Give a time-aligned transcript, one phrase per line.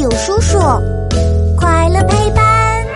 [0.00, 0.58] 有叔叔，
[1.58, 2.86] 快乐陪伴。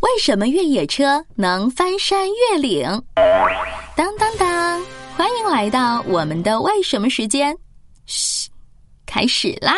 [0.00, 2.82] 为什么越野车能翻山越岭？
[3.94, 4.82] 当当当！
[5.16, 7.56] 欢迎来到我们的为什么时间。
[8.06, 8.50] 嘘，
[9.06, 9.76] 开始啦！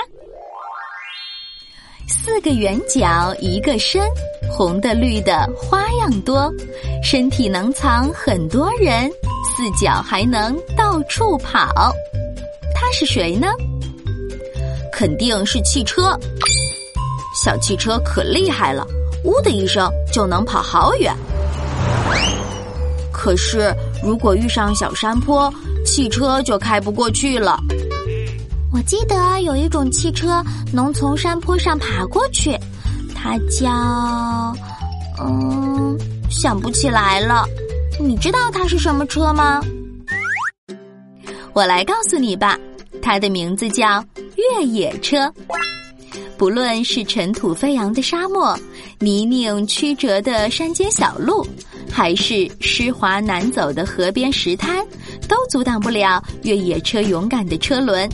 [2.08, 4.02] 四个圆角一个身，
[4.50, 6.50] 红的绿的花样多，
[7.04, 9.10] 身体能藏很多人，
[9.44, 11.92] 四脚还能到处跑。
[12.74, 13.48] 他是谁呢？
[14.92, 16.16] 肯定是汽车。
[17.34, 18.86] 小汽车可厉害了，
[19.24, 21.12] 呜的一声就能跑好远。
[23.10, 25.52] 可是如果遇上小山坡，
[25.84, 27.58] 汽车就开不过去了。
[28.72, 32.56] 我记得有一种汽车能从山坡上爬过去，
[33.14, 34.54] 它叫……
[35.20, 35.96] 嗯，
[36.30, 37.46] 想不起来了。
[38.00, 39.60] 你知道它是什么车吗？
[41.52, 42.58] 我来告诉你吧。
[43.00, 44.02] 它的名字叫
[44.42, 45.32] 越野车。
[46.36, 48.58] 不论是尘土飞扬的沙漠、
[48.98, 51.46] 泥泞曲折的山间小路，
[51.90, 54.84] 还是湿滑难走的河边石滩，
[55.28, 58.08] 都阻挡不了越野车勇敢的车轮。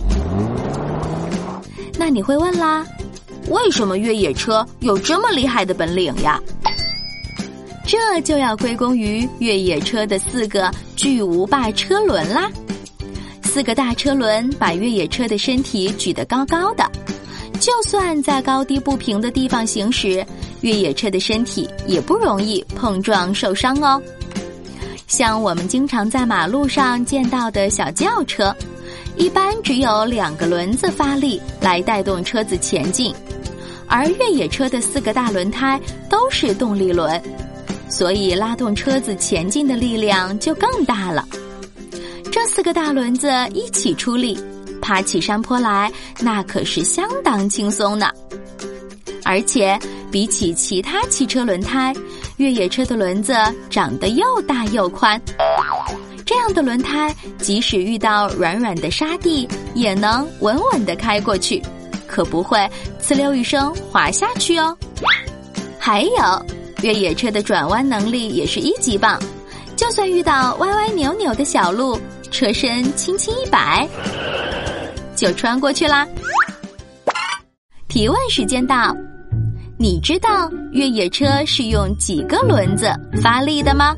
[1.97, 2.87] 那你会问啦，
[3.49, 6.39] 为什么越野车有这么厉害的本领呀？
[7.87, 12.51] 这就要归功于越野车的四个巨无霸车轮啦。
[13.49, 16.85] 四个大车轮把越野车的身体举得高高的，
[17.59, 20.25] 就算在高低不平的地方行驶，
[20.61, 24.01] 越野车的身体也不容易碰撞受伤哦。
[25.07, 28.55] 像我们经常在马路上见到的小轿车，
[29.17, 33.15] 一般只有两个轮子发力来带动车子前进，
[33.87, 37.21] 而越野车的四个大轮胎都是动力轮，
[37.89, 41.27] 所以拉动车子前进的力量就更大了。
[42.31, 44.39] 这四个大轮子一起出力，
[44.81, 45.91] 爬起山坡来，
[46.21, 48.11] 那可是相当轻松呢。
[49.25, 49.79] 而且
[50.11, 51.95] 比起其他汽车轮胎，
[52.37, 53.35] 越野车的轮子
[53.69, 55.21] 长得又大又宽。
[56.25, 61.63] 这样的轮胎，即使遇到软软的沙地，也能稳稳地开过去，
[62.07, 62.59] 可不会
[63.03, 64.77] 呲溜一声滑下去哦。
[65.79, 66.47] 还有，
[66.83, 69.19] 越野车的转弯能力也是一级棒，
[69.77, 71.99] 就算遇到歪歪扭扭的小路。
[72.31, 73.89] 车身轻轻一摆，
[75.17, 76.07] 就穿过去啦。
[77.89, 78.97] 提问时间到，
[79.79, 83.97] 你知道越野车是用几个轮子发力的吗？